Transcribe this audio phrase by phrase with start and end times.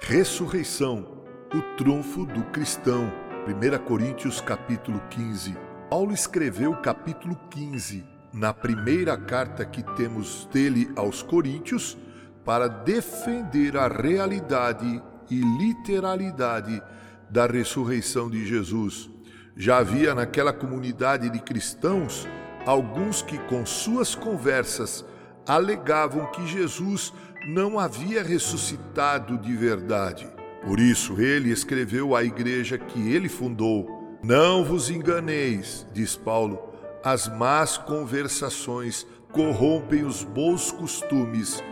[0.00, 1.06] Ressurreição,
[1.54, 3.10] o trunfo do cristão.
[3.46, 5.56] 1 Coríntios capítulo 15.
[5.88, 11.96] Paulo escreveu o capítulo 15 na primeira carta que temos dele aos Coríntios
[12.44, 16.82] para defender a realidade e literalidade
[17.30, 19.08] da ressurreição de Jesus.
[19.56, 22.28] Já havia naquela comunidade de cristãos
[22.66, 25.04] alguns que, com suas conversas,
[25.46, 27.12] alegavam que Jesus
[27.46, 30.26] não havia ressuscitado de verdade.
[30.64, 36.58] Por isso, ele escreveu à igreja que ele fundou: Não vos enganeis, diz Paulo,
[37.04, 41.62] as más conversações corrompem os bons costumes.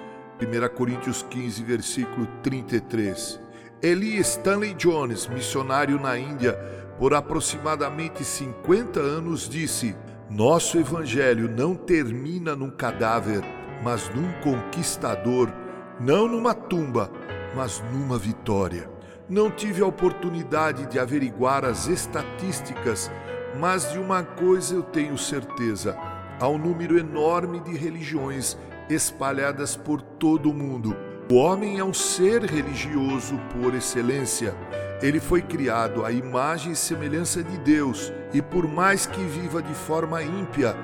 [0.40, 3.40] 1 Coríntios 15, versículo 33.
[3.82, 6.52] Eli Stanley Jones, missionário na Índia
[6.98, 9.96] por aproximadamente 50 anos, disse:
[10.28, 13.42] Nosso evangelho não termina num cadáver,
[13.82, 15.52] mas num conquistador,
[15.98, 17.10] não numa tumba,
[17.54, 18.88] mas numa vitória.
[19.28, 23.10] Não tive a oportunidade de averiguar as estatísticas,
[23.58, 25.96] mas de uma coisa eu tenho certeza:
[26.40, 28.56] há um número enorme de religiões
[28.88, 30.96] espalhadas por todo o mundo.
[31.30, 34.54] O homem é um ser religioso por excelência.
[35.00, 39.72] Ele foi criado à imagem e semelhança de Deus, e por mais que viva de
[39.72, 40.76] forma ímpia,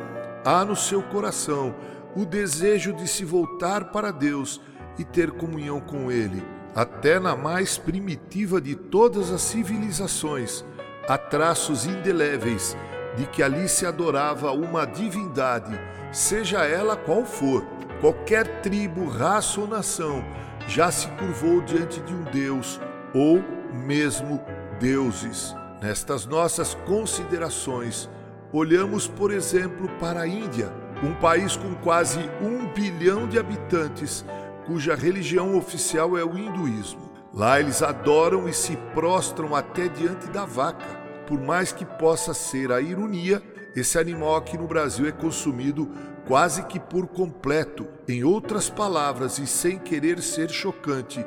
[0.45, 1.75] há no seu coração
[2.17, 4.61] o desejo de se voltar para Deus
[4.99, 6.43] e ter comunhão com Ele.
[6.75, 10.65] Até na mais primitiva de todas as civilizações,
[11.09, 12.77] há traços indeléveis
[13.17, 15.79] de que ali se adorava uma divindade,
[16.13, 17.65] seja ela qual for.
[18.01, 20.25] Qualquer tribo, raça ou nação
[20.69, 22.81] já se curvou diante de um Deus
[23.15, 23.43] ou
[23.73, 24.41] mesmo
[24.79, 25.55] deuses.
[25.83, 28.09] Nestas nossas considerações,
[28.53, 30.71] olhamos, por exemplo, para a Índia,
[31.03, 34.25] um país com quase um bilhão de habitantes,
[34.67, 37.09] cuja religião oficial é o hinduísmo.
[37.33, 40.87] Lá eles adoram e se prostram até diante da vaca.
[41.27, 43.43] Por mais que possa ser a ironia,
[43.77, 45.89] esse animal aqui no Brasil é consumido
[46.27, 47.87] quase que por completo.
[48.09, 51.25] Em outras palavras, e sem querer ser chocante,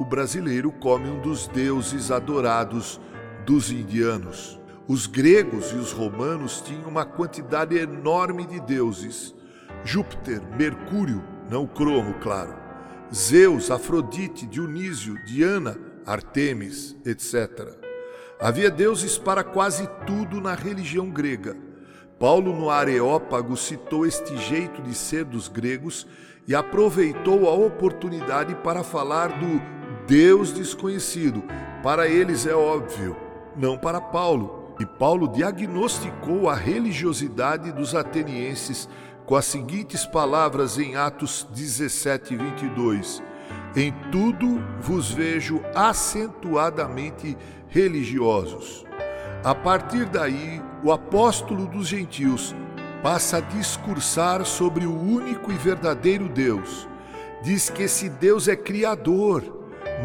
[0.00, 3.00] o brasileiro come um dos deuses adorados
[3.44, 4.61] dos indianos.
[4.88, 9.34] Os gregos e os romanos tinham uma quantidade enorme de deuses:
[9.84, 12.54] Júpiter, Mercúrio, não cromo, claro,
[13.14, 17.76] Zeus, Afrodite, Dionísio, Diana, Artemis, etc.
[18.40, 21.56] Havia deuses para quase tudo na religião grega.
[22.18, 26.06] Paulo, no Areópago, citou este jeito de ser dos gregos
[26.46, 29.62] e aproveitou a oportunidade para falar do
[30.06, 31.44] Deus desconhecido.
[31.82, 33.16] Para eles é óbvio,
[33.56, 34.61] não para Paulo.
[34.82, 38.88] E Paulo diagnosticou a religiosidade dos atenienses
[39.24, 43.22] com as seguintes palavras em Atos 17, 22.
[43.76, 47.38] Em tudo vos vejo acentuadamente
[47.68, 48.84] religiosos.
[49.44, 52.52] A partir daí, o apóstolo dos gentios
[53.04, 56.88] passa a discursar sobre o único e verdadeiro Deus.
[57.40, 59.44] Diz que esse Deus é criador,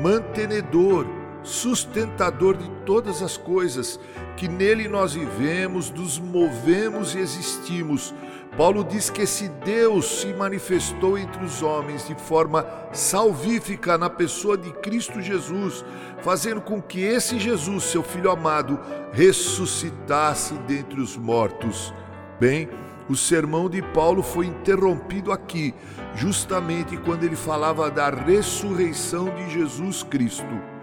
[0.04, 1.08] mantenedor,
[1.48, 4.00] sustentador de todas as coisas,
[4.36, 8.14] que nele nós vivemos, nos movemos e existimos.
[8.58, 14.58] Paulo diz que esse Deus se manifestou entre os homens de forma salvífica na pessoa
[14.58, 15.86] de Cristo Jesus,
[16.22, 18.80] fazendo com que esse Jesus, seu filho amado,
[19.12, 21.94] ressuscitasse dentre os mortos.
[22.40, 22.68] Bem,
[23.10, 25.74] o sermão de Paulo foi interrompido aqui,
[26.16, 30.77] justamente quando ele falava da ressurreição de Jesus Cristo.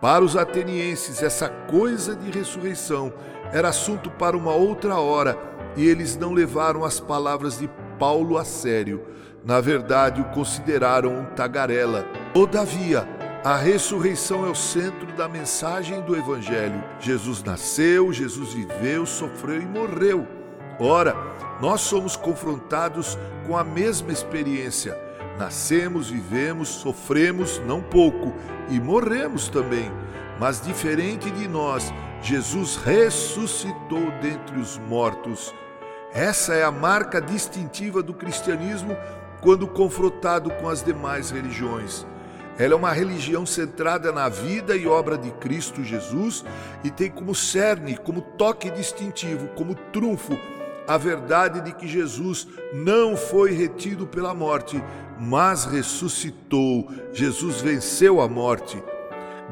[0.00, 3.12] Para os atenienses, essa coisa de ressurreição
[3.52, 5.38] era assunto para uma outra hora
[5.76, 7.68] e eles não levaram as palavras de
[7.98, 9.02] Paulo a sério.
[9.44, 12.04] Na verdade, o consideraram um tagarela.
[12.34, 13.08] Todavia,
[13.44, 16.82] a ressurreição é o centro da mensagem do Evangelho.
[16.98, 20.26] Jesus nasceu, Jesus viveu, sofreu e morreu.
[20.80, 21.16] Ora,
[21.60, 25.05] nós somos confrontados com a mesma experiência.
[25.38, 28.32] Nascemos, vivemos, sofremos não pouco
[28.70, 29.90] e morremos também.
[30.38, 35.54] Mas diferente de nós, Jesus ressuscitou dentre os mortos.
[36.12, 38.96] Essa é a marca distintiva do cristianismo
[39.40, 42.06] quando confrontado com as demais religiões.
[42.58, 46.42] Ela é uma religião centrada na vida e obra de Cristo Jesus
[46.82, 50.38] e tem como cerne, como toque distintivo, como trunfo,
[50.86, 54.82] a verdade de que Jesus não foi retido pela morte,
[55.18, 56.88] mas ressuscitou.
[57.12, 58.82] Jesus venceu a morte.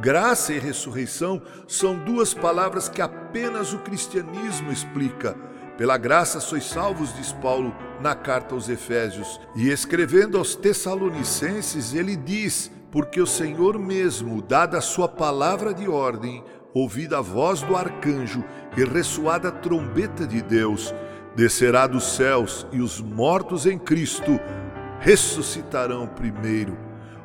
[0.00, 5.36] Graça e ressurreição são duas palavras que apenas o cristianismo explica.
[5.76, 9.40] Pela graça sois salvos, diz Paulo na carta aos Efésios.
[9.56, 15.88] E escrevendo aos Tessalonicenses, ele diz: porque o Senhor mesmo, dada a sua palavra de
[15.88, 18.44] ordem, ouvida a voz do arcanjo
[18.76, 20.94] e ressoada a trombeta de Deus,
[21.34, 24.38] descerá dos céus e os mortos em Cristo
[25.00, 26.76] ressuscitarão primeiro.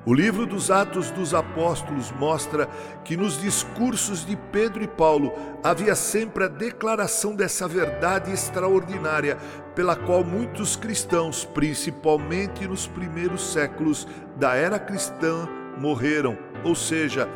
[0.05, 2.67] O livro dos Atos dos Apóstolos mostra
[3.03, 5.31] que nos discursos de Pedro e Paulo
[5.63, 9.37] havia sempre a declaração dessa verdade extraordinária,
[9.75, 14.07] pela qual muitos cristãos, principalmente nos primeiros séculos
[14.37, 15.47] da era cristã,
[15.77, 16.37] morreram.
[16.63, 17.29] Ou seja,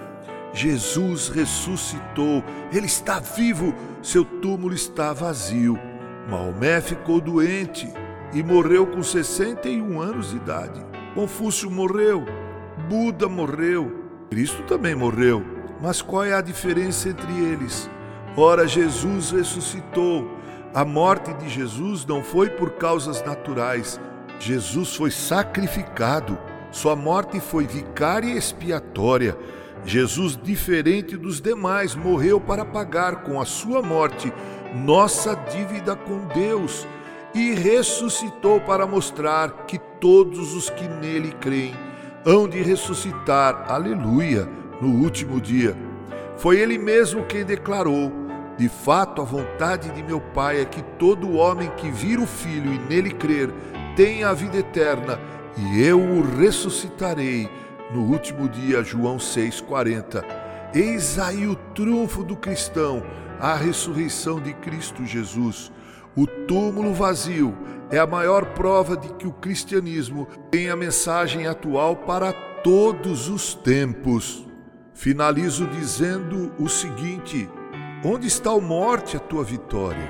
[0.54, 5.93] Jesus ressuscitou, ele está vivo, seu túmulo está vazio.
[6.30, 7.92] Maomé ficou doente
[8.34, 10.86] e morreu com 61 anos de idade.
[11.14, 12.26] Confúcio morreu,
[12.90, 15.44] Buda morreu, Cristo também morreu.
[15.82, 17.90] Mas qual é a diferença entre eles?
[18.38, 20.28] Ora, Jesus ressuscitou.
[20.74, 24.00] A morte de Jesus não foi por causas naturais.
[24.40, 26.38] Jesus foi sacrificado.
[26.72, 29.38] Sua morte foi vicária e expiatória.
[29.86, 34.34] Jesus, diferente dos demais, morreu para pagar com a sua morte
[34.74, 36.88] nossa dívida com Deus
[37.34, 41.74] e ressuscitou para mostrar que todos os que nele creem
[42.26, 44.48] hão de ressuscitar, aleluia,
[44.82, 45.76] no último dia.
[46.38, 48.12] Foi ele mesmo quem declarou:
[48.58, 52.74] De fato, a vontade de meu Pai é que todo homem que vir o Filho
[52.74, 53.52] e nele crer
[53.96, 55.20] tenha a vida eterna,
[55.58, 57.50] e eu o ressuscitarei
[57.94, 58.84] no último dia.
[58.84, 60.24] João 6,40.
[60.74, 63.04] Eis aí o triunfo do cristão,
[63.44, 65.70] a ressurreição de Cristo Jesus.
[66.16, 67.54] O túmulo vazio
[67.92, 73.54] é a maior prova de que o cristianismo tem a mensagem atual para todos os
[73.54, 74.48] tempos.
[74.94, 77.50] Finalizo dizendo o seguinte:
[78.02, 80.10] Onde está o morte, a tua vitória?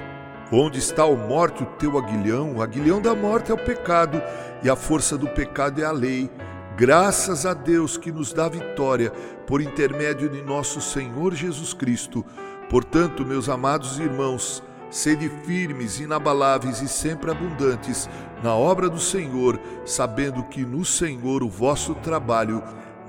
[0.52, 2.58] Onde está o morte, o teu aguilhão?
[2.58, 4.22] O aguilhão da morte é o pecado
[4.62, 6.30] e a força do pecado é a lei.
[6.76, 9.12] Graças a Deus que nos dá vitória
[9.46, 12.26] por intermédio de nosso Senhor Jesus Cristo.
[12.70, 18.08] Portanto, meus amados irmãos, Sede firmes, inabaláveis e sempre abundantes
[18.44, 22.62] na obra do Senhor, sabendo que no Senhor o vosso trabalho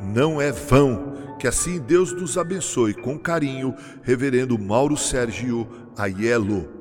[0.02, 1.12] não é vão.
[1.38, 6.73] Que assim Deus nos abençoe com carinho, Reverendo Mauro Sérgio Aiello.